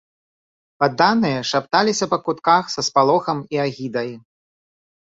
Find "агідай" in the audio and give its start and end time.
3.67-4.11